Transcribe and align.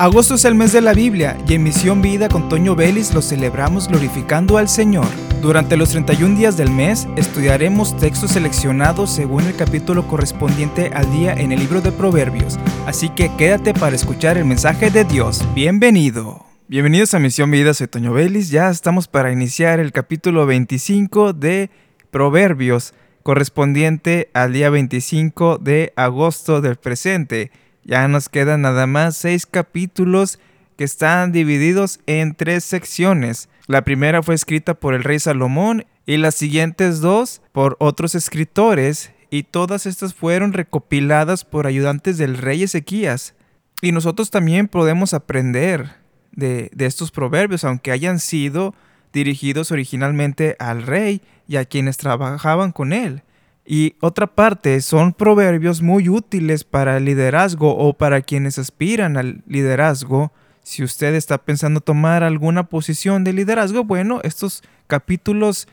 Agosto 0.00 0.36
es 0.36 0.44
el 0.44 0.54
mes 0.54 0.72
de 0.72 0.80
la 0.80 0.94
Biblia 0.94 1.36
y 1.48 1.54
en 1.54 1.64
Misión 1.64 2.00
Vida 2.00 2.28
con 2.28 2.48
Toño 2.48 2.76
Vélez 2.76 3.12
lo 3.14 3.20
celebramos 3.20 3.88
glorificando 3.88 4.56
al 4.56 4.68
Señor. 4.68 5.08
Durante 5.42 5.76
los 5.76 5.90
31 5.90 6.38
días 6.38 6.56
del 6.56 6.70
mes 6.70 7.08
estudiaremos 7.16 7.96
textos 7.96 8.30
seleccionados 8.30 9.10
según 9.10 9.42
el 9.42 9.56
capítulo 9.56 10.06
correspondiente 10.06 10.92
al 10.94 11.10
día 11.10 11.32
en 11.32 11.50
el 11.50 11.58
libro 11.58 11.80
de 11.80 11.90
Proverbios, 11.90 12.60
así 12.86 13.08
que 13.08 13.34
quédate 13.36 13.74
para 13.74 13.96
escuchar 13.96 14.38
el 14.38 14.44
mensaje 14.44 14.92
de 14.92 15.02
Dios. 15.02 15.44
Bienvenido. 15.52 16.46
Bienvenidos 16.68 17.14
a 17.14 17.18
Misión 17.18 17.50
Vida, 17.50 17.74
soy 17.74 17.88
Toño 17.88 18.12
Vélez, 18.12 18.50
ya 18.50 18.70
estamos 18.70 19.08
para 19.08 19.32
iniciar 19.32 19.80
el 19.80 19.90
capítulo 19.90 20.46
25 20.46 21.32
de 21.32 21.70
Proverbios, 22.12 22.94
correspondiente 23.24 24.30
al 24.32 24.52
día 24.52 24.70
25 24.70 25.58
de 25.58 25.92
agosto 25.96 26.60
del 26.60 26.76
presente. 26.76 27.50
Ya 27.88 28.06
nos 28.06 28.28
quedan 28.28 28.60
nada 28.60 28.86
más 28.86 29.16
seis 29.16 29.46
capítulos 29.46 30.38
que 30.76 30.84
están 30.84 31.32
divididos 31.32 32.00
en 32.06 32.34
tres 32.34 32.62
secciones. 32.62 33.48
La 33.66 33.82
primera 33.82 34.22
fue 34.22 34.34
escrita 34.34 34.74
por 34.74 34.92
el 34.92 35.02
rey 35.02 35.18
Salomón 35.18 35.86
y 36.04 36.18
las 36.18 36.34
siguientes 36.34 37.00
dos 37.00 37.40
por 37.50 37.78
otros 37.80 38.14
escritores 38.14 39.10
y 39.30 39.44
todas 39.44 39.86
estas 39.86 40.12
fueron 40.12 40.52
recopiladas 40.52 41.46
por 41.46 41.66
ayudantes 41.66 42.18
del 42.18 42.36
rey 42.36 42.62
Ezequías. 42.62 43.34
Y 43.80 43.92
nosotros 43.92 44.30
también 44.30 44.68
podemos 44.68 45.14
aprender 45.14 45.96
de, 46.32 46.70
de 46.74 46.84
estos 46.84 47.10
proverbios, 47.10 47.64
aunque 47.64 47.90
hayan 47.90 48.18
sido 48.18 48.74
dirigidos 49.14 49.72
originalmente 49.72 50.56
al 50.58 50.82
rey 50.82 51.22
y 51.46 51.56
a 51.56 51.64
quienes 51.64 51.96
trabajaban 51.96 52.70
con 52.70 52.92
él. 52.92 53.22
Y 53.70 53.96
otra 54.00 54.26
parte, 54.26 54.80
son 54.80 55.12
proverbios 55.12 55.82
muy 55.82 56.08
útiles 56.08 56.64
para 56.64 56.96
el 56.96 57.04
liderazgo 57.04 57.76
o 57.76 57.92
para 57.92 58.22
quienes 58.22 58.58
aspiran 58.58 59.18
al 59.18 59.42
liderazgo. 59.46 60.32
Si 60.62 60.82
usted 60.82 61.14
está 61.14 61.36
pensando 61.36 61.82
tomar 61.82 62.22
alguna 62.22 62.62
posición 62.62 63.24
de 63.24 63.34
liderazgo, 63.34 63.84
bueno, 63.84 64.20
estos 64.24 64.62
capítulos 64.86 65.68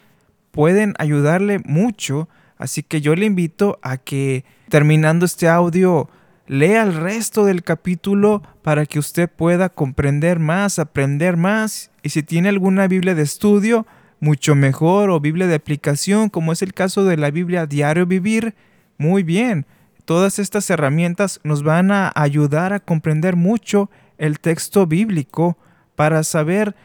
pueden 0.51 0.93
ayudarle 0.99 1.59
mucho. 1.59 2.27
Así 2.57 2.83
que 2.83 2.99
yo 2.99 3.15
le 3.15 3.27
invito 3.27 3.79
a 3.81 3.95
que 3.95 4.43
terminando 4.67 5.25
este 5.25 5.47
audio 5.47 6.09
lea 6.47 6.83
el 6.83 6.95
resto 6.95 7.45
del 7.45 7.63
capítulo 7.63 8.43
para 8.61 8.85
que 8.85 8.99
usted 8.99 9.29
pueda 9.29 9.69
comprender 9.69 10.39
más, 10.39 10.79
aprender 10.79 11.37
más. 11.37 11.91
Y 12.03 12.09
si 12.09 12.23
tiene 12.23 12.49
alguna 12.49 12.89
Biblia 12.89 13.15
de 13.15 13.23
estudio, 13.23 13.87
mucho 14.19 14.55
mejor 14.55 15.09
o 15.09 15.19
Biblia 15.19 15.47
de 15.47 15.55
aplicación, 15.55 16.29
como 16.29 16.51
es 16.51 16.61
el 16.61 16.73
caso 16.73 17.03
de 17.03 17.17
la 17.17 17.31
Biblia 17.31 17.65
Diario 17.65 18.05
Vivir, 18.05 18.55
muy 18.97 19.23
bien. 19.23 19.65
Todas 20.05 20.39
estas 20.39 20.69
herramientas 20.69 21.39
nos 21.43 21.63
van 21.63 21.91
a 21.91 22.11
ayudar 22.15 22.73
a 22.73 22.79
comprender 22.79 23.35
mucho 23.35 23.89
el 24.17 24.39
texto 24.39 24.85
bíblico 24.87 25.57
para 25.95 26.23
saber 26.23 26.75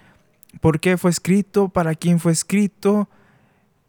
por 0.60 0.80
qué 0.80 0.96
fue 0.96 1.10
escrito, 1.10 1.68
para 1.68 1.94
quién 1.94 2.18
fue 2.18 2.32
escrito. 2.32 3.08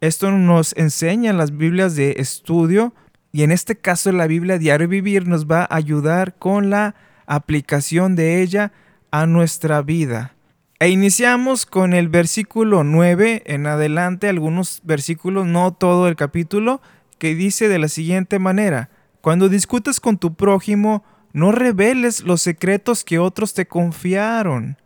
Esto 0.00 0.30
nos 0.30 0.76
enseña 0.76 1.30
en 1.30 1.38
las 1.38 1.56
Biblias 1.56 1.96
de 1.96 2.16
estudio 2.18 2.94
y 3.32 3.42
en 3.42 3.50
este 3.50 3.76
caso 3.76 4.12
la 4.12 4.26
Biblia 4.26 4.58
Diario 4.58 4.88
Vivir 4.88 5.26
nos 5.26 5.46
va 5.46 5.62
a 5.62 5.76
ayudar 5.76 6.34
con 6.34 6.70
la 6.70 6.94
aplicación 7.26 8.14
de 8.14 8.42
ella 8.42 8.72
a 9.10 9.26
nuestra 9.26 9.80
vida. 9.82 10.34
E 10.82 10.88
iniciamos 10.88 11.64
con 11.64 11.92
el 11.92 12.08
versículo 12.08 12.82
9 12.82 13.44
en 13.46 13.68
adelante, 13.68 14.28
algunos 14.28 14.80
versículos, 14.82 15.46
no 15.46 15.72
todo 15.72 16.08
el 16.08 16.16
capítulo, 16.16 16.82
que 17.18 17.36
dice 17.36 17.68
de 17.68 17.78
la 17.78 17.86
siguiente 17.86 18.40
manera, 18.40 18.90
cuando 19.20 19.48
discutas 19.48 20.00
con 20.00 20.18
tu 20.18 20.34
prójimo, 20.34 21.04
no 21.32 21.52
reveles 21.52 22.24
los 22.24 22.42
secretos 22.42 23.04
que 23.04 23.20
otros 23.20 23.54
te 23.54 23.68
confiaron. 23.68 24.76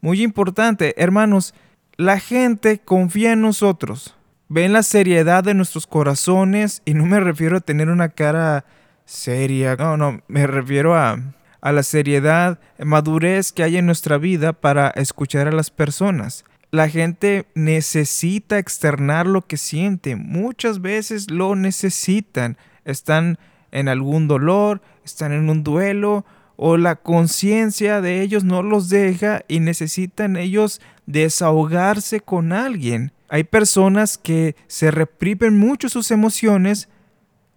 Muy 0.00 0.22
importante, 0.22 0.94
hermanos, 0.96 1.54
la 1.96 2.20
gente 2.20 2.78
confía 2.78 3.32
en 3.32 3.40
nosotros, 3.40 4.14
ven 4.48 4.72
la 4.72 4.84
seriedad 4.84 5.42
de 5.42 5.54
nuestros 5.54 5.88
corazones 5.88 6.82
y 6.84 6.94
no 6.94 7.04
me 7.04 7.18
refiero 7.18 7.56
a 7.56 7.60
tener 7.62 7.88
una 7.88 8.10
cara 8.10 8.64
seria, 9.06 9.74
no, 9.74 9.96
no, 9.96 10.22
me 10.28 10.46
refiero 10.46 10.94
a 10.94 11.18
a 11.60 11.72
la 11.72 11.82
seriedad, 11.82 12.60
madurez 12.78 13.52
que 13.52 13.62
hay 13.62 13.76
en 13.76 13.86
nuestra 13.86 14.18
vida 14.18 14.52
para 14.52 14.88
escuchar 14.90 15.48
a 15.48 15.52
las 15.52 15.70
personas. 15.70 16.44
La 16.70 16.88
gente 16.88 17.46
necesita 17.54 18.58
externar 18.58 19.26
lo 19.26 19.42
que 19.42 19.56
siente. 19.56 20.16
Muchas 20.16 20.80
veces 20.80 21.30
lo 21.30 21.56
necesitan. 21.56 22.56
Están 22.84 23.38
en 23.72 23.88
algún 23.88 24.28
dolor, 24.28 24.82
están 25.04 25.32
en 25.32 25.48
un 25.48 25.62
duelo 25.62 26.24
o 26.56 26.76
la 26.76 26.96
conciencia 26.96 28.00
de 28.00 28.22
ellos 28.22 28.42
no 28.42 28.62
los 28.62 28.88
deja 28.88 29.42
y 29.46 29.60
necesitan 29.60 30.36
ellos 30.36 30.80
desahogarse 31.04 32.20
con 32.20 32.52
alguien. 32.52 33.12
Hay 33.28 33.44
personas 33.44 34.18
que 34.18 34.56
se 34.66 34.90
reprimen 34.90 35.58
mucho 35.58 35.88
sus 35.88 36.10
emociones 36.10 36.88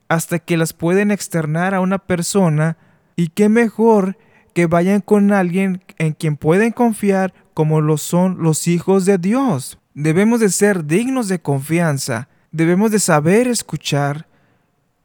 hasta 0.08 0.40
que 0.40 0.58
las 0.58 0.74
pueden 0.74 1.12
externar 1.12 1.74
a 1.74 1.80
una 1.80 2.00
persona 2.00 2.78
y 3.20 3.28
qué 3.28 3.50
mejor 3.50 4.18
que 4.54 4.66
vayan 4.66 5.02
con 5.02 5.34
alguien 5.34 5.84
en 5.98 6.14
quien 6.14 6.38
pueden 6.38 6.72
confiar 6.72 7.34
como 7.54 7.82
lo 7.82 7.98
son 7.98 8.38
los 8.42 8.66
hijos 8.66 9.04
de 9.04 9.18
Dios. 9.18 9.78
Debemos 9.94 10.40
de 10.40 10.48
ser 10.48 10.86
dignos 10.86 11.28
de 11.28 11.42
confianza, 11.42 12.30
debemos 12.54 12.92
de 12.92 13.00
saber 13.00 13.50
escuchar 13.50 14.26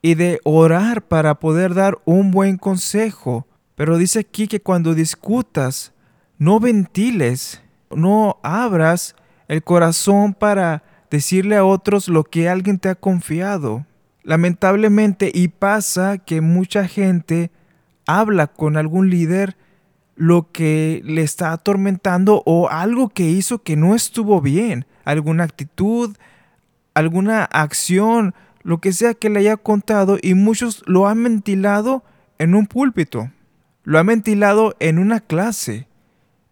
y 0.00 0.14
de 0.14 0.38
orar 0.44 1.02
para 1.02 1.40
poder 1.40 1.74
dar 1.74 1.98
un 2.04 2.30
buen 2.30 2.56
consejo. 2.56 3.48
Pero 3.74 3.98
dice 3.98 4.20
aquí 4.20 4.46
que 4.46 4.60
cuando 4.60 4.94
discutas, 4.94 5.92
no 6.38 6.60
ventiles, 6.60 7.62
no 7.90 8.38
abras 8.44 9.16
el 9.48 9.64
corazón 9.64 10.34
para 10.34 10.84
decirle 11.10 11.56
a 11.56 11.64
otros 11.64 12.06
lo 12.06 12.22
que 12.22 12.48
alguien 12.48 12.78
te 12.78 12.90
ha 12.90 12.94
confiado. 12.94 13.84
Lamentablemente, 14.22 15.32
y 15.34 15.48
pasa 15.48 16.18
que 16.18 16.40
mucha 16.40 16.86
gente 16.86 17.50
habla 18.06 18.46
con 18.48 18.76
algún 18.76 19.10
líder 19.10 19.56
lo 20.16 20.50
que 20.52 21.02
le 21.04 21.22
está 21.22 21.52
atormentando 21.52 22.42
o 22.46 22.68
algo 22.68 23.08
que 23.08 23.24
hizo 23.24 23.62
que 23.62 23.76
no 23.76 23.94
estuvo 23.94 24.40
bien, 24.40 24.86
alguna 25.04 25.44
actitud, 25.44 26.16
alguna 26.94 27.44
acción, 27.44 28.34
lo 28.62 28.78
que 28.78 28.92
sea 28.92 29.14
que 29.14 29.28
le 29.28 29.40
haya 29.40 29.56
contado 29.56 30.18
y 30.20 30.34
muchos 30.34 30.82
lo 30.86 31.08
han 31.08 31.22
ventilado 31.22 32.04
en 32.38 32.54
un 32.54 32.66
púlpito, 32.66 33.30
lo 33.82 33.98
han 33.98 34.06
ventilado 34.06 34.76
en 34.78 34.98
una 34.98 35.20
clase 35.20 35.86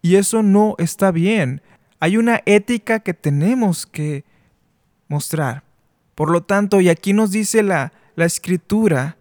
y 0.01 0.15
eso 0.15 0.43
no 0.43 0.75
está 0.77 1.11
bien. 1.11 1.61
Hay 1.99 2.17
una 2.17 2.41
ética 2.45 2.99
que 2.99 3.13
tenemos 3.13 3.85
que 3.85 4.25
mostrar. 5.07 5.63
Por 6.15 6.29
lo 6.29 6.43
tanto, 6.43 6.81
y 6.81 6.89
aquí 6.89 7.13
nos 7.13 7.31
dice 7.31 7.63
la, 7.63 7.93
la 8.15 8.25
escritura, 8.25 9.17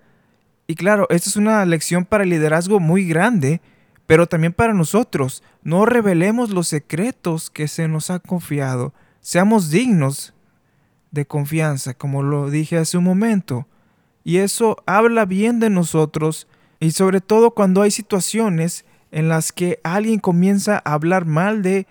y 0.66 0.74
claro, 0.74 1.06
esta 1.10 1.28
es 1.28 1.36
una 1.36 1.64
lección 1.64 2.04
para 2.04 2.24
el 2.24 2.30
liderazgo 2.30 2.80
muy 2.80 3.06
grande, 3.06 3.60
pero 4.06 4.26
también 4.26 4.52
para 4.52 4.74
nosotros. 4.74 5.42
No 5.62 5.86
revelemos 5.86 6.50
los 6.50 6.68
secretos 6.68 7.50
que 7.50 7.68
se 7.68 7.88
nos 7.88 8.10
ha 8.10 8.18
confiado. 8.20 8.94
Seamos 9.20 9.70
dignos 9.70 10.34
de 11.10 11.26
confianza, 11.26 11.94
como 11.94 12.22
lo 12.22 12.50
dije 12.50 12.78
hace 12.78 12.98
un 12.98 13.04
momento. 13.04 13.66
Y 14.24 14.38
eso 14.38 14.76
habla 14.86 15.24
bien 15.24 15.60
de 15.60 15.70
nosotros 15.70 16.46
y 16.80 16.92
sobre 16.92 17.20
todo 17.20 17.52
cuando 17.52 17.82
hay 17.82 17.90
situaciones 17.90 18.84
en 19.10 19.28
las 19.28 19.52
que 19.52 19.78
alguien 19.84 20.18
comienza 20.18 20.82
a 20.84 20.94
hablar 20.94 21.26
mal 21.26 21.62
de 21.62 21.86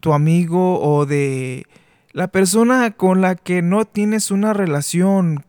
tu 0.00 0.12
amigo 0.12 0.80
o 0.80 1.06
de 1.06 1.66
la 2.12 2.28
persona 2.28 2.90
con 2.90 3.20
la 3.20 3.36
que 3.36 3.62
no 3.62 3.84
tienes 3.84 4.30
una 4.30 4.52
relación 4.52 5.44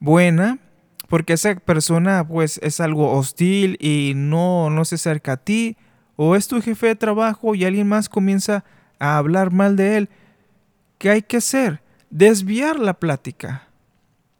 buena, 0.00 0.58
porque 1.08 1.32
esa 1.32 1.54
persona 1.56 2.26
pues 2.26 2.60
es 2.62 2.80
algo 2.80 3.12
hostil 3.12 3.76
y 3.80 4.12
no, 4.14 4.70
no 4.70 4.84
se 4.84 4.96
acerca 4.96 5.32
a 5.32 5.36
ti, 5.38 5.76
o 6.16 6.36
es 6.36 6.48
tu 6.48 6.60
jefe 6.60 6.88
de 6.88 6.96
trabajo 6.96 7.54
y 7.54 7.64
alguien 7.64 7.88
más 7.88 8.08
comienza 8.08 8.64
a 8.98 9.16
hablar 9.16 9.52
mal 9.52 9.76
de 9.76 9.96
él, 9.96 10.08
¿qué 10.98 11.10
hay 11.10 11.22
que 11.22 11.38
hacer? 11.38 11.80
Desviar 12.10 12.78
la 12.78 12.94
plática. 12.94 13.68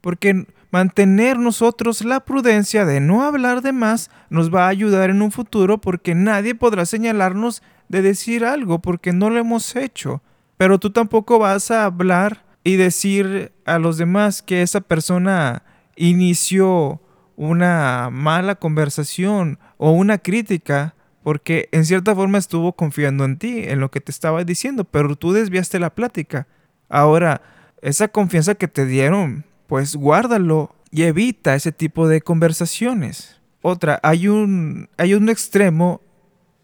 Porque 0.00 0.46
mantener 0.70 1.38
nosotros 1.38 2.04
la 2.04 2.20
prudencia 2.20 2.84
de 2.84 3.00
no 3.00 3.22
hablar 3.22 3.62
de 3.62 3.72
más 3.72 4.10
nos 4.28 4.52
va 4.52 4.66
a 4.66 4.68
ayudar 4.68 5.10
en 5.10 5.22
un 5.22 5.32
futuro 5.32 5.80
porque 5.80 6.14
nadie 6.14 6.54
podrá 6.54 6.84
señalarnos 6.84 7.62
de 7.88 8.02
decir 8.02 8.44
algo 8.44 8.80
porque 8.80 9.12
no 9.12 9.30
lo 9.30 9.38
hemos 9.38 9.74
hecho. 9.76 10.22
Pero 10.56 10.78
tú 10.78 10.90
tampoco 10.90 11.38
vas 11.38 11.70
a 11.70 11.84
hablar 11.84 12.44
y 12.64 12.76
decir 12.76 13.52
a 13.64 13.78
los 13.78 13.96
demás 13.96 14.42
que 14.42 14.62
esa 14.62 14.80
persona 14.80 15.62
inició 15.98 17.00
una 17.36 18.08
mala 18.10 18.54
conversación 18.54 19.58
o 19.76 19.90
una 19.90 20.18
crítica 20.18 20.94
porque 21.22 21.68
en 21.72 21.84
cierta 21.84 22.14
forma 22.14 22.38
estuvo 22.38 22.72
confiando 22.72 23.24
en 23.24 23.36
ti, 23.36 23.64
en 23.64 23.80
lo 23.80 23.90
que 23.90 24.00
te 24.00 24.10
estaba 24.10 24.44
diciendo, 24.44 24.84
pero 24.84 25.14
tú 25.14 25.32
desviaste 25.32 25.78
la 25.78 25.94
plática. 25.94 26.46
Ahora, 26.88 27.42
esa 27.82 28.08
confianza 28.08 28.54
que 28.54 28.66
te 28.66 28.86
dieron, 28.86 29.44
pues 29.66 29.94
guárdalo 29.94 30.74
y 30.90 31.02
evita 31.02 31.54
ese 31.54 31.70
tipo 31.70 32.08
de 32.08 32.22
conversaciones. 32.22 33.40
Otra, 33.60 34.00
hay 34.02 34.28
un, 34.28 34.88
hay 34.96 35.14
un 35.14 35.28
extremo 35.28 36.00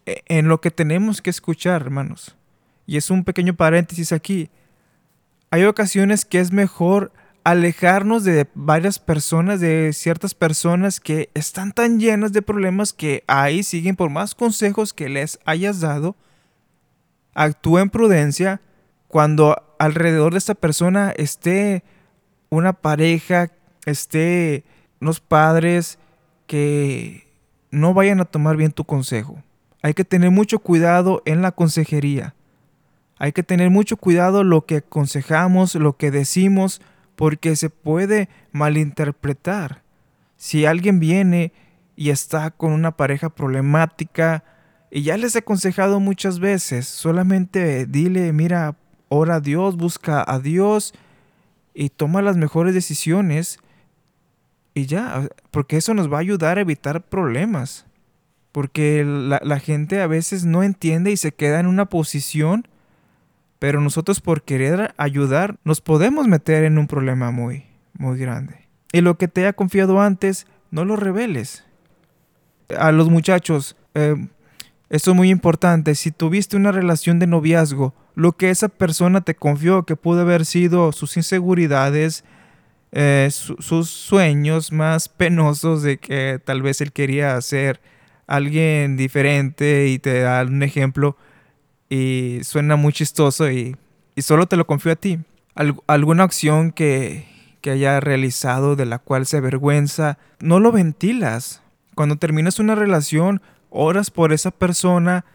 e, 0.05 0.23
en 0.27 0.47
lo 0.47 0.61
que 0.61 0.71
tenemos 0.71 1.21
que 1.21 1.29
escuchar, 1.29 1.81
hermanos. 1.81 2.35
Y 2.87 2.97
es 2.97 3.11
un 3.11 3.23
pequeño 3.23 3.53
paréntesis 3.55 4.11
aquí. 4.11 4.49
Hay 5.51 5.63
ocasiones 5.65 6.25
que 6.25 6.39
es 6.39 6.51
mejor 6.51 7.11
alejarnos 7.45 8.23
de 8.23 8.47
varias 8.55 8.97
personas, 8.97 9.59
de 9.59 9.93
ciertas 9.93 10.33
personas 10.33 10.99
que 10.99 11.29
están 11.35 11.73
tan 11.73 11.99
llenas 11.99 12.33
de 12.33 12.41
problemas 12.41 12.91
que 12.91 13.23
ahí 13.27 13.61
siguen 13.61 13.95
por 13.95 14.09
más 14.09 14.33
consejos 14.33 14.93
que 14.93 15.09
les 15.09 15.39
hayas 15.45 15.79
dado. 15.79 16.15
Actúa 17.35 17.81
en 17.81 17.91
prudencia 17.91 18.61
cuando 19.07 19.75
alrededor 19.77 20.33
de 20.33 20.39
esta 20.39 20.55
persona 20.55 21.13
esté 21.17 21.83
una 22.49 22.73
pareja, 22.73 23.51
esté 23.85 24.63
unos 24.99 25.19
padres 25.19 25.99
que 26.47 27.27
no 27.69 27.93
vayan 27.93 28.21
a 28.21 28.25
tomar 28.25 28.57
bien 28.57 28.71
tu 28.71 28.85
consejo. 28.85 29.43
Hay 29.83 29.93
que 29.93 30.03
tener 30.03 30.31
mucho 30.31 30.57
cuidado 30.57 31.21
en 31.25 31.43
la 31.43 31.51
consejería. 31.51 32.33
Hay 33.19 33.33
que 33.33 33.43
tener 33.43 33.69
mucho 33.69 33.97
cuidado 33.97 34.43
lo 34.43 34.65
que 34.65 34.77
aconsejamos, 34.77 35.75
lo 35.75 35.95
que 35.95 36.09
decimos, 36.09 36.81
porque 37.15 37.55
se 37.55 37.69
puede 37.69 38.29
malinterpretar. 38.51 39.81
Si 40.37 40.65
alguien 40.65 40.99
viene 40.99 41.53
y 41.95 42.09
está 42.09 42.51
con 42.51 42.71
una 42.71 42.97
pareja 42.97 43.29
problemática 43.29 44.43
y 44.91 45.03
ya 45.03 45.17
les 45.17 45.35
he 45.35 45.39
aconsejado 45.39 45.99
muchas 45.99 46.39
veces, 46.39 46.87
solamente 46.87 47.85
dile, 47.85 48.31
mira, 48.33 48.75
ora 49.09 49.35
a 49.35 49.39
Dios, 49.39 49.77
busca 49.77 50.23
a 50.25 50.39
Dios 50.39 50.93
y 51.73 51.89
toma 51.89 52.21
las 52.21 52.37
mejores 52.37 52.73
decisiones 52.73 53.59
y 54.73 54.87
ya, 54.87 55.29
porque 55.51 55.77
eso 55.77 55.93
nos 55.93 56.11
va 56.11 56.17
a 56.17 56.21
ayudar 56.21 56.57
a 56.57 56.61
evitar 56.61 57.01
problemas. 57.01 57.85
Porque 58.51 59.03
la, 59.05 59.41
la 59.43 59.59
gente 59.59 60.01
a 60.01 60.07
veces 60.07 60.45
no 60.45 60.63
entiende 60.63 61.11
y 61.11 61.17
se 61.17 61.33
queda 61.33 61.59
en 61.59 61.67
una 61.67 61.85
posición 61.85 62.67
pero 63.65 63.81
nosotros 63.81 64.21
por 64.21 64.43
querer 64.43 64.93
ayudar 64.95 65.57
nos 65.63 65.81
podemos 65.81 66.27
meter 66.27 66.65
en 66.65 66.77
un 66.77 66.85
problema 66.85 67.31
muy, 67.31 67.65
muy 67.97 68.19
grande. 68.19 68.67
Y 68.91 69.01
lo 69.01 69.17
que 69.17 69.27
te 69.27 69.41
haya 69.41 69.53
confiado 69.53 69.99
antes, 69.99 70.45
no 70.69 70.85
lo 70.85 70.95
reveles. 70.95 71.65
A 72.77 72.91
los 72.91 73.09
muchachos, 73.09 73.75
eh, 73.95 74.27
esto 74.91 75.09
es 75.09 75.17
muy 75.17 75.31
importante. 75.31 75.95
Si 75.95 76.11
tuviste 76.11 76.55
una 76.55 76.71
relación 76.71 77.17
de 77.17 77.25
noviazgo, 77.25 77.95
lo 78.13 78.33
que 78.33 78.51
esa 78.51 78.69
persona 78.69 79.21
te 79.21 79.33
confió, 79.33 79.81
que 79.81 79.95
pudo 79.95 80.21
haber 80.21 80.45
sido 80.45 80.91
sus 80.91 81.17
inseguridades, 81.17 82.23
eh, 82.91 83.29
sus 83.31 83.89
sueños 83.89 84.71
más 84.71 85.09
penosos 85.09 85.81
de 85.81 85.97
que 85.97 86.39
tal 86.45 86.61
vez 86.61 86.81
él 86.81 86.91
quería 86.91 87.41
ser 87.41 87.81
alguien 88.27 88.95
diferente 88.95 89.87
y 89.87 89.97
te 89.97 90.19
da 90.19 90.43
un 90.43 90.61
ejemplo, 90.61 91.17
y 91.89 92.39
suena 92.43 92.75
muy 92.75 92.93
chistoso 92.93 93.49
y, 93.49 93.75
solo 94.17 94.47
te 94.47 94.57
lo 94.57 94.65
confío 94.65 94.93
a 94.93 94.95
ti. 94.95 95.19
alguna 95.87 96.23
acción 96.23 96.71
que, 96.71 97.27
que 97.61 97.71
haya 97.71 97.99
realizado 97.99 98.75
de 98.75 98.85
la 98.85 98.99
cual 98.99 99.25
se 99.25 99.37
avergüenza, 99.37 100.17
no 100.39 100.59
lo 100.59 100.71
ventilas. 100.71 101.61
Cuando 101.95 102.17
terminas 102.17 102.59
una 102.59 102.75
relación, 102.75 103.41
oras 103.69 104.11
por 104.11 104.33
esa 104.33 104.51
persona, 104.51 105.25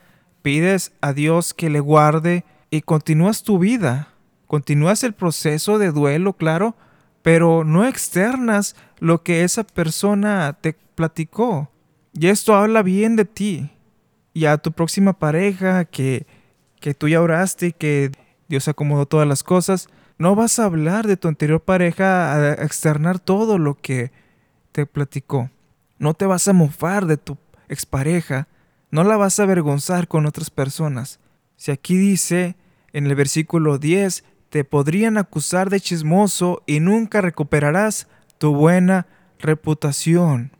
pides 0.42 0.92
a 1.00 1.12
Dios 1.12 1.54
que 1.54 1.70
le 1.70 1.80
guarde 1.80 2.44
y 2.70 2.82
continúas 2.82 3.42
tu 3.42 3.58
vida. 3.58 4.08
Continúas 4.46 5.04
el 5.04 5.12
proceso 5.12 5.78
de 5.78 5.90
duelo, 5.90 6.32
claro, 6.32 6.74
pero 7.22 7.64
no 7.64 7.86
externas 7.86 8.76
lo 8.98 9.22
que 9.22 9.44
esa 9.44 9.64
persona 9.64 10.56
te 10.60 10.76
platicó. 10.94 11.70
Y 12.12 12.28
esto 12.28 12.54
habla 12.54 12.82
bien 12.82 13.16
de 13.16 13.24
ti 13.24 13.70
y 14.32 14.46
a 14.46 14.58
tu 14.58 14.72
próxima 14.72 15.12
pareja 15.12 15.84
que 15.84 16.26
que 16.80 16.94
tú 16.94 17.08
ya 17.08 17.22
oraste 17.22 17.68
y 17.68 17.72
que 17.72 18.10
Dios 18.48 18.66
acomodó 18.68 19.06
todas 19.06 19.28
las 19.28 19.42
cosas, 19.42 19.88
no 20.18 20.34
vas 20.34 20.58
a 20.58 20.64
hablar 20.64 21.06
de 21.06 21.16
tu 21.16 21.28
anterior 21.28 21.60
pareja 21.60 22.34
a 22.34 22.52
externar 22.64 23.18
todo 23.18 23.58
lo 23.58 23.74
que 23.74 24.10
te 24.72 24.86
platicó. 24.86 25.50
No 25.98 26.14
te 26.14 26.26
vas 26.26 26.48
a 26.48 26.52
mofar 26.52 27.06
de 27.06 27.16
tu 27.16 27.38
expareja, 27.68 28.48
no 28.90 29.04
la 29.04 29.16
vas 29.16 29.38
a 29.38 29.44
avergonzar 29.44 30.08
con 30.08 30.26
otras 30.26 30.50
personas. 30.50 31.20
Si 31.56 31.70
aquí 31.70 31.96
dice 31.96 32.56
en 32.92 33.06
el 33.06 33.14
versículo 33.14 33.78
10, 33.78 34.24
te 34.50 34.64
podrían 34.64 35.16
acusar 35.16 35.70
de 35.70 35.80
chismoso 35.80 36.62
y 36.66 36.80
nunca 36.80 37.20
recuperarás 37.20 38.08
tu 38.38 38.54
buena 38.54 39.06
reputación. 39.38 40.50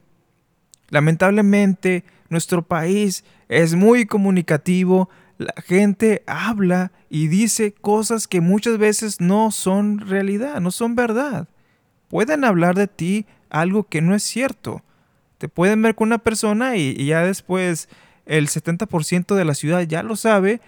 Lamentablemente, 0.90 2.04
nuestro 2.28 2.62
país 2.62 3.24
es 3.48 3.74
muy 3.74 4.06
comunicativo, 4.06 5.08
la 5.40 5.54
gente 5.62 6.22
habla 6.26 6.92
y 7.08 7.28
dice 7.28 7.72
cosas 7.72 8.28
que 8.28 8.42
muchas 8.42 8.76
veces 8.76 9.22
no 9.22 9.50
son 9.50 9.98
realidad, 10.00 10.60
no 10.60 10.70
son 10.70 10.94
verdad. 10.94 11.48
Pueden 12.08 12.44
hablar 12.44 12.74
de 12.74 12.86
ti 12.86 13.24
algo 13.48 13.84
que 13.84 14.02
no 14.02 14.14
es 14.14 14.22
cierto. 14.22 14.82
Te 15.38 15.48
pueden 15.48 15.80
ver 15.80 15.94
con 15.94 16.08
una 16.08 16.18
persona 16.18 16.76
y, 16.76 17.06
ya 17.06 17.24
después 17.24 17.88
el 18.26 18.48
70% 18.48 19.34
de 19.34 19.44
la 19.46 19.54
ciudad 19.54 19.80
ya 19.80 20.02
lo 20.02 20.14
sabe 20.14 20.60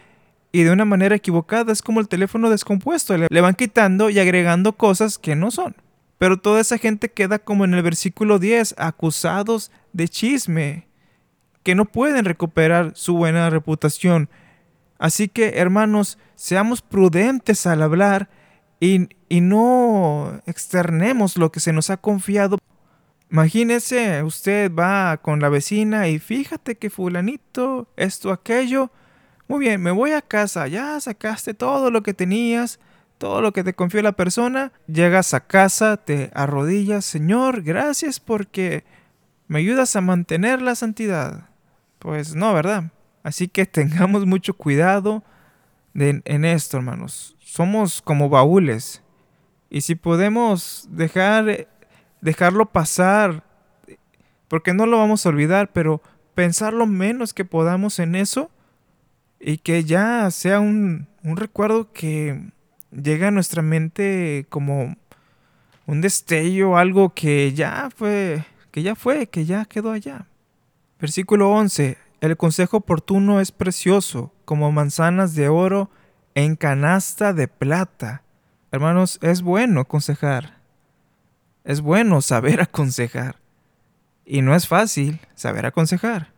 y 0.53 0.63
de 0.63 0.71
una 0.71 0.87
manera 0.87 1.17
equivocada 1.17 1.71
es 1.71 1.83
como 1.83 2.01
el 2.01 2.09
teléfono 2.09 2.49
descompuesto. 2.49 3.15
Le 3.19 3.41
van 3.43 3.55
quitando 3.55 4.09
y 4.09 4.21
agregando 4.21 4.73
cosas 4.73 5.19
que 5.19 5.37
no 5.37 5.51
son. 5.51 5.77
Pero 6.17 6.41
toda 6.41 6.63
esa 6.63 6.79
gente 6.79 7.11
queda 7.11 7.39
como 7.39 7.67
en 7.67 7.75
el 7.75 7.83
versículo 7.83 8.39
10, 8.39 8.77
acusados 8.79 9.71
de 9.93 10.09
chisme, 10.09 10.87
que 11.63 11.75
no 11.75 11.85
pueden 11.85 12.25
recuperar 12.25 12.93
su 12.95 13.17
buena 13.17 13.51
reputación 13.51 14.31
Así 15.03 15.27
que, 15.27 15.55
hermanos, 15.57 16.17
seamos 16.37 16.81
prudentes 16.81 17.67
al 17.67 17.83
hablar 17.83 18.31
y, 18.79 19.09
no 19.41 20.41
externemos 20.47 21.37
lo 21.37 21.51
que 21.51 21.59
se 21.59 21.73
nos 21.73 21.91
ha 21.91 21.97
confiado. 21.97 22.57
Imagínese, 23.29 24.23
usted 24.23 24.73
va 24.73 25.17
con 25.17 25.41
la 25.41 25.49
vecina 25.49 26.07
y 26.07 26.21
fíjate 26.21 26.77
que 26.77 26.89
fulanito, 26.89 27.89
esto, 27.97 28.31
aquello. 28.31 28.93
Muy 29.49 29.59
bien, 29.59 29.83
me 29.83 29.91
voy 29.91 30.13
a 30.13 30.23
casa, 30.23 30.69
ya 30.69 31.01
sacaste 31.01 31.53
todo 31.53 31.91
lo 31.91 32.05
que 32.05 32.15
tenías, 32.15 32.79
todo 33.19 33.41
lo 33.41 33.53
que 33.53 33.65
te 33.65 33.75
confió 33.75 34.03
la 34.03 34.13
persona. 34.13 34.71
Llegas 34.87 35.35
a 35.35 35.41
casa, 35.41 35.97
te 35.97 36.31
arrodillas, 36.33 37.05
Señor, 37.05 37.63
gracias 37.63 38.21
porque 38.21 38.85
me 39.49 39.59
ayudas 39.59 39.97
a 39.97 40.01
mantener 40.01 40.63
la 40.63 40.77
santidad. 40.77 41.49
Pues 41.99 42.37
no, 42.37 42.55
¿verdad? 42.55 42.93
Así 43.23 43.49
que 43.49 43.67
tengamos 43.67 44.27
mucho 44.27 44.55
cuidado 44.55 45.23
en 45.95 46.45
esto, 46.45 46.79
hermanos. 46.79 47.37
Somos 47.41 48.01
como 48.01 48.29
baúles. 48.29 49.03
Y 49.69 49.83
si 49.83 49.95
podemos 49.95 50.87
dejar, 50.91 51.69
dejarlo 52.21 52.67
pasar, 52.67 53.43
porque 54.49 54.75
no 54.75 54.85
lo 54.85 54.99
vamos 54.99 55.25
a 55.25 55.31
olvidar, 55.31 55.73
pero 55.73 56.03
pensar 56.35 56.73
lo 56.73 56.87
menos 56.87 57.33
que 57.33 57.45
podamos 57.45 57.99
en 57.99 58.15
eso 58.15 58.51
y 59.41 59.59
que 59.59 59.85
ya 59.85 60.31
sea 60.31 60.61
un, 60.61 61.09
un 61.23 61.37
recuerdo 61.37 61.93
que 61.93 62.53
llega 62.91 63.29
a 63.29 63.31
nuestra 63.31 63.63
mente 63.63 64.47
como 64.49 64.97
un 65.87 66.01
destello, 66.01 66.77
algo 66.77 67.15
que 67.15 67.53
ya 67.55 67.89
fue, 67.95 68.45
que 68.71 68.83
ya 68.83 68.95
fue, 68.95 69.27
que 69.27 69.45
ya 69.45 69.65
quedó 69.65 69.93
allá. 69.93 70.27
Versículo 71.01 71.51
11. 71.51 71.97
El 72.23 72.37
consejo 72.37 72.77
oportuno 72.77 73.41
es 73.41 73.51
precioso, 73.51 74.33
como 74.45 74.71
manzanas 74.71 75.35
de 75.35 75.49
oro 75.49 75.91
en 76.37 76.55
canasta 76.55 77.33
de 77.33 77.49
plata. 77.49 78.23
Hermanos, 78.71 79.19
es 79.23 79.43
bueno 79.43 79.81
aconsejar. 79.81 80.61
Es 81.65 81.81
bueno 81.81 82.21
saber 82.21 82.61
aconsejar. 82.63 83.41
Y 84.25 84.41
no 84.41 84.55
es 84.55 84.69
fácil 84.69 85.19
saber 85.35 85.67
aconsejar. 85.67 86.33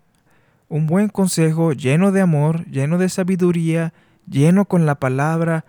Un 0.70 0.86
buen 0.86 1.10
consejo 1.10 1.74
lleno 1.74 2.12
de 2.12 2.22
amor, 2.22 2.64
lleno 2.64 2.96
de 2.96 3.10
sabiduría, 3.10 3.92
lleno 4.26 4.64
con 4.64 4.86
la 4.86 4.94
palabra 4.94 5.66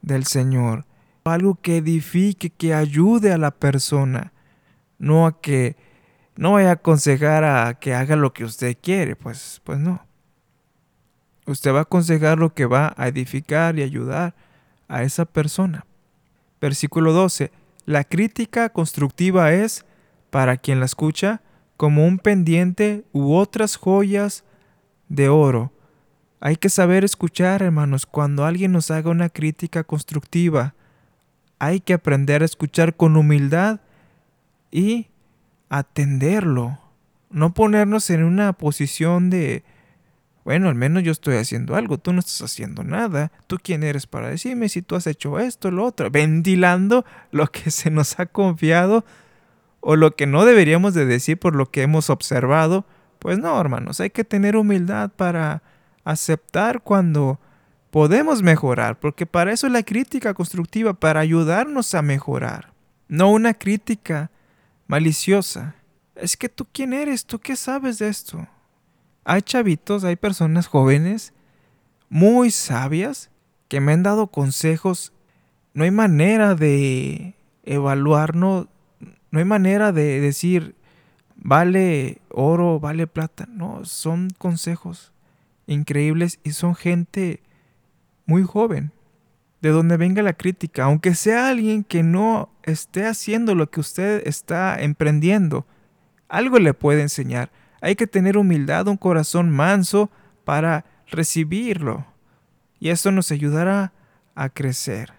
del 0.00 0.24
Señor. 0.24 0.86
Algo 1.24 1.56
que 1.60 1.76
edifique, 1.76 2.48
que 2.48 2.72
ayude 2.72 3.34
a 3.34 3.38
la 3.38 3.50
persona. 3.50 4.32
No 4.98 5.26
a 5.26 5.42
que 5.42 5.76
no 6.38 6.50
voy 6.50 6.62
a 6.62 6.70
aconsejar 6.70 7.42
a 7.42 7.80
que 7.80 7.94
haga 7.94 8.14
lo 8.14 8.32
que 8.32 8.44
usted 8.44 8.76
quiere, 8.80 9.16
pues, 9.16 9.60
pues 9.64 9.80
no. 9.80 10.06
Usted 11.46 11.74
va 11.74 11.80
a 11.80 11.82
aconsejar 11.82 12.38
lo 12.38 12.54
que 12.54 12.64
va 12.64 12.94
a 12.96 13.08
edificar 13.08 13.76
y 13.76 13.82
ayudar 13.82 14.36
a 14.86 15.02
esa 15.02 15.24
persona. 15.24 15.84
Versículo 16.60 17.12
12. 17.12 17.50
La 17.86 18.04
crítica 18.04 18.68
constructiva 18.68 19.52
es, 19.52 19.84
para 20.30 20.58
quien 20.58 20.78
la 20.78 20.86
escucha, 20.86 21.42
como 21.76 22.06
un 22.06 22.20
pendiente 22.20 23.04
u 23.10 23.34
otras 23.34 23.74
joyas 23.74 24.44
de 25.08 25.28
oro. 25.28 25.72
Hay 26.38 26.54
que 26.54 26.68
saber 26.68 27.02
escuchar, 27.02 27.62
hermanos, 27.62 28.06
cuando 28.06 28.44
alguien 28.44 28.70
nos 28.70 28.92
haga 28.92 29.10
una 29.10 29.28
crítica 29.28 29.82
constructiva. 29.82 30.76
Hay 31.58 31.80
que 31.80 31.94
aprender 31.94 32.42
a 32.42 32.44
escuchar 32.44 32.94
con 32.94 33.16
humildad 33.16 33.80
y 34.70 35.08
atenderlo, 35.68 36.78
no 37.30 37.52
ponernos 37.54 38.10
en 38.10 38.24
una 38.24 38.52
posición 38.52 39.30
de, 39.30 39.64
bueno, 40.44 40.68
al 40.68 40.74
menos 40.74 41.02
yo 41.02 41.12
estoy 41.12 41.36
haciendo 41.36 41.76
algo, 41.76 41.98
tú 41.98 42.12
no 42.12 42.20
estás 42.20 42.42
haciendo 42.42 42.84
nada. 42.84 43.32
¿Tú 43.46 43.58
quién 43.62 43.82
eres 43.82 44.06
para 44.06 44.30
decirme 44.30 44.68
si 44.68 44.82
tú 44.82 44.96
has 44.96 45.06
hecho 45.06 45.38
esto, 45.38 45.70
lo 45.70 45.84
otro? 45.84 46.10
Ventilando 46.10 47.04
lo 47.30 47.48
que 47.48 47.70
se 47.70 47.90
nos 47.90 48.18
ha 48.18 48.26
confiado 48.26 49.04
o 49.80 49.96
lo 49.96 50.16
que 50.16 50.26
no 50.26 50.44
deberíamos 50.44 50.94
de 50.94 51.04
decir 51.04 51.38
por 51.38 51.54
lo 51.54 51.70
que 51.70 51.82
hemos 51.82 52.10
observado. 52.10 52.86
Pues 53.18 53.38
no, 53.38 53.60
hermanos, 53.60 54.00
hay 54.00 54.10
que 54.10 54.24
tener 54.24 54.56
humildad 54.56 55.10
para 55.10 55.62
aceptar 56.04 56.82
cuando 56.82 57.38
podemos 57.90 58.42
mejorar, 58.42 58.98
porque 58.98 59.26
para 59.26 59.52
eso 59.52 59.66
es 59.66 59.72
la 59.72 59.82
crítica 59.82 60.34
constructiva, 60.34 60.94
para 60.94 61.20
ayudarnos 61.20 61.94
a 61.94 62.02
mejorar, 62.02 62.72
no 63.08 63.30
una 63.30 63.54
crítica 63.54 64.30
maliciosa. 64.88 65.76
Es 66.16 66.36
que 66.36 66.48
tú 66.48 66.66
quién 66.72 66.92
eres, 66.92 67.24
tú 67.24 67.38
qué 67.38 67.54
sabes 67.54 67.98
de 67.98 68.08
esto. 68.08 68.48
Hay 69.24 69.42
chavitos, 69.42 70.02
hay 70.02 70.16
personas 70.16 70.66
jóvenes 70.66 71.32
muy 72.08 72.50
sabias 72.50 73.30
que 73.68 73.80
me 73.80 73.92
han 73.92 74.02
dado 74.02 74.26
consejos. 74.26 75.12
No 75.74 75.84
hay 75.84 75.92
manera 75.92 76.56
de 76.56 77.34
evaluarnos, 77.62 78.66
no 79.30 79.38
hay 79.38 79.44
manera 79.44 79.92
de 79.92 80.20
decir 80.20 80.74
vale 81.36 82.20
oro, 82.30 82.80
vale 82.80 83.06
plata. 83.06 83.46
No, 83.48 83.84
son 83.84 84.30
consejos 84.38 85.12
increíbles 85.66 86.40
y 86.42 86.52
son 86.52 86.74
gente 86.74 87.42
muy 88.26 88.42
joven. 88.42 88.92
De 89.60 89.70
donde 89.70 89.96
venga 89.96 90.22
la 90.22 90.34
crítica, 90.34 90.84
aunque 90.84 91.14
sea 91.14 91.48
alguien 91.48 91.82
que 91.82 92.02
no 92.02 92.50
esté 92.62 93.06
haciendo 93.06 93.54
lo 93.54 93.70
que 93.70 93.80
usted 93.80 94.22
está 94.26 94.80
emprendiendo, 94.80 95.66
algo 96.28 96.58
le 96.58 96.74
puede 96.74 97.02
enseñar. 97.02 97.50
Hay 97.80 97.96
que 97.96 98.06
tener 98.06 98.36
humildad, 98.36 98.86
un 98.88 98.96
corazón 98.96 99.50
manso 99.50 100.10
para 100.44 100.84
recibirlo. 101.08 102.06
Y 102.80 102.90
eso 102.90 103.10
nos 103.10 103.32
ayudará 103.32 103.92
a 104.34 104.48
crecer. 104.48 105.12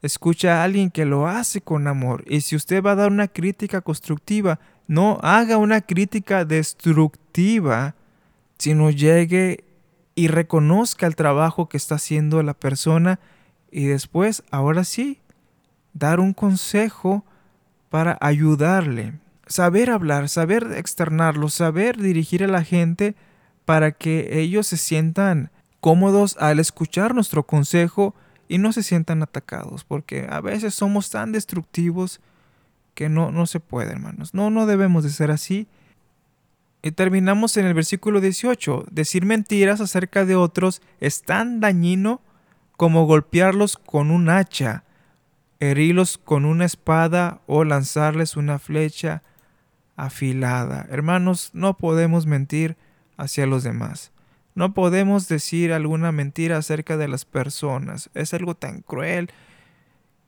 Escucha 0.00 0.60
a 0.60 0.64
alguien 0.64 0.90
que 0.90 1.04
lo 1.04 1.28
hace 1.28 1.60
con 1.60 1.86
amor. 1.86 2.24
Y 2.26 2.40
si 2.40 2.56
usted 2.56 2.82
va 2.82 2.92
a 2.92 2.96
dar 2.96 3.10
una 3.10 3.28
crítica 3.28 3.80
constructiva, 3.80 4.58
no 4.88 5.18
haga 5.22 5.58
una 5.58 5.80
crítica 5.80 6.44
destructiva, 6.44 7.94
sino 8.58 8.90
llegue 8.90 9.64
y 10.14 10.28
reconozca 10.28 11.06
el 11.06 11.16
trabajo 11.16 11.68
que 11.68 11.76
está 11.76 11.94
haciendo 11.96 12.42
la 12.42 12.54
persona 12.54 13.20
y 13.72 13.86
después, 13.86 14.44
ahora 14.50 14.84
sí, 14.84 15.18
dar 15.94 16.20
un 16.20 16.34
consejo 16.34 17.24
para 17.88 18.18
ayudarle. 18.20 19.14
Saber 19.46 19.90
hablar, 19.90 20.28
saber 20.28 20.72
externarlo, 20.76 21.48
saber 21.48 22.00
dirigir 22.00 22.44
a 22.44 22.48
la 22.48 22.62
gente 22.62 23.16
para 23.64 23.92
que 23.92 24.40
ellos 24.40 24.66
se 24.66 24.76
sientan 24.76 25.50
cómodos 25.80 26.36
al 26.38 26.60
escuchar 26.60 27.14
nuestro 27.14 27.44
consejo 27.46 28.14
y 28.46 28.58
no 28.58 28.72
se 28.72 28.82
sientan 28.82 29.22
atacados, 29.22 29.84
porque 29.84 30.26
a 30.30 30.40
veces 30.40 30.74
somos 30.74 31.10
tan 31.10 31.32
destructivos 31.32 32.20
que 32.94 33.08
no, 33.08 33.32
no 33.32 33.46
se 33.46 33.58
puede, 33.58 33.92
hermanos. 33.92 34.34
No, 34.34 34.50
no 34.50 34.66
debemos 34.66 35.02
de 35.02 35.10
ser 35.10 35.30
así 35.30 35.66
y 36.82 36.90
terminamos 36.90 37.56
en 37.56 37.66
el 37.66 37.74
versículo 37.74 38.20
18. 38.20 38.86
Decir 38.90 39.24
mentiras 39.24 39.80
acerca 39.80 40.26
de 40.26 40.36
otros 40.36 40.82
es 41.00 41.22
tan 41.22 41.60
dañino 41.60 42.20
como 42.82 43.06
golpearlos 43.06 43.76
con 43.76 44.10
un 44.10 44.28
hacha, 44.28 44.82
herirlos 45.60 46.18
con 46.18 46.44
una 46.44 46.64
espada 46.64 47.40
o 47.46 47.62
lanzarles 47.62 48.36
una 48.36 48.58
flecha 48.58 49.22
afilada. 49.94 50.88
Hermanos, 50.90 51.50
no 51.52 51.78
podemos 51.78 52.26
mentir 52.26 52.76
hacia 53.16 53.46
los 53.46 53.62
demás. 53.62 54.10
No 54.56 54.74
podemos 54.74 55.28
decir 55.28 55.72
alguna 55.72 56.10
mentira 56.10 56.56
acerca 56.56 56.96
de 56.96 57.06
las 57.06 57.24
personas. 57.24 58.10
Es 58.14 58.34
algo 58.34 58.56
tan 58.56 58.80
cruel. 58.80 59.30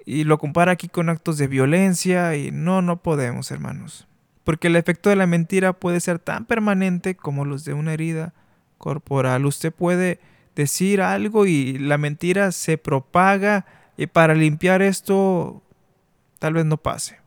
Y 0.06 0.23
lo 0.23 0.38
compara 0.38 0.70
aquí 0.70 0.87
con 0.87 1.08
actos 1.08 1.38
de 1.38 1.49
violencia 1.49 2.37
y 2.37 2.52
no, 2.52 2.82
no 2.82 3.02
podemos, 3.02 3.50
hermanos 3.50 4.06
porque 4.44 4.68
el 4.68 4.76
efecto 4.76 5.11
de 5.11 5.16
la 5.16 5.26
mentira 5.26 5.73
puede 5.73 5.99
ser 5.99 6.20
tan 6.20 6.44
permanente 6.44 7.16
como 7.16 7.46
los 7.46 7.64
de 7.64 7.73
una 7.73 7.94
herida 7.94 8.34
corporal. 8.76 9.46
Usted 9.46 9.73
puede 9.73 10.20
decir 10.54 11.02
algo 11.02 11.46
y 11.46 11.78
la 11.78 11.99
mentira 11.99 12.52
se 12.52 12.78
propaga 12.78 13.66
y 13.96 14.06
para 14.06 14.34
limpiar 14.34 14.82
esto 14.82 15.62
tal 16.38 16.54
vez 16.54 16.64
no 16.64 16.76
pase. 16.76 17.18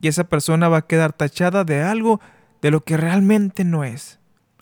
Y 0.00 0.08
esa 0.08 0.24
persona 0.24 0.68
va 0.68 0.78
a 0.78 0.86
quedar 0.86 1.12
tachada 1.12 1.64
de 1.64 1.82
algo 1.82 2.20
de 2.60 2.70
lo 2.70 2.82
que 2.82 2.96
realmente 2.96 3.64
no 3.64 3.84
es. 3.84 4.18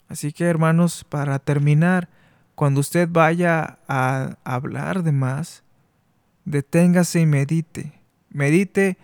Así 0.07 0.33
que 0.33 0.45
hermanos, 0.45 1.03
para 1.03 1.39
terminar, 1.39 2.09
cuando 2.55 2.81
usted 2.81 3.07
vaya 3.09 3.79
a 3.87 4.37
hablar 4.43 5.03
de 5.03 5.11
más, 5.11 5.63
deténgase 6.45 7.21
y 7.21 7.25
medite. 7.25 7.93
Medite 8.29 8.97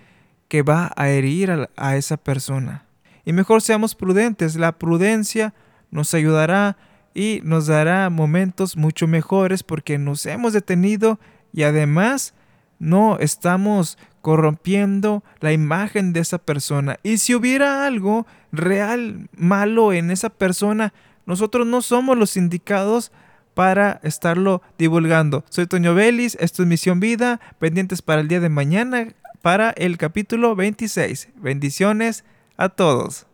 que 0.47 0.61
va 0.61 0.91
a 0.95 1.09
herir 1.09 1.69
a, 1.75 1.95
esa 1.95 2.17
persona. 2.17 2.85
Y 3.25 3.33
mejor 3.33 3.61
seamos 3.61 3.95
prudentes. 3.95 4.55
La 4.55 4.73
prudencia 4.73 5.53
nos 5.91 6.13
ayudará 6.13 6.77
y 7.17 7.41
nos 7.43 7.65
dará 7.65 8.11
momentos 8.11 8.77
mucho 8.77 9.07
mejores 9.07 9.63
porque 9.63 9.97
nos 9.97 10.27
hemos 10.27 10.53
detenido 10.53 11.19
y 11.51 11.63
además 11.63 12.35
no 12.77 13.17
estamos 13.17 13.97
corrompiendo 14.21 15.23
la 15.39 15.51
imagen 15.51 16.13
de 16.13 16.19
esa 16.19 16.37
persona. 16.37 16.99
Y 17.01 17.17
si 17.17 17.33
hubiera 17.33 17.87
algo 17.87 18.27
real 18.51 19.29
malo 19.35 19.93
en 19.93 20.11
esa 20.11 20.29
persona, 20.29 20.93
nosotros 21.25 21.65
no 21.65 21.81
somos 21.81 22.15
los 22.15 22.37
indicados 22.37 23.11
para 23.55 23.99
estarlo 24.03 24.61
divulgando. 24.77 25.43
Soy 25.49 25.65
Toño 25.65 25.95
Vélez, 25.95 26.37
esto 26.39 26.61
es 26.61 26.69
Misión 26.69 26.99
Vida, 26.99 27.39
pendientes 27.57 28.03
para 28.03 28.21
el 28.21 28.27
día 28.27 28.41
de 28.41 28.49
mañana 28.49 29.07
para 29.41 29.71
el 29.71 29.97
capítulo 29.97 30.55
26. 30.55 31.29
Bendiciones 31.37 32.25
a 32.57 32.69
todos. 32.69 33.26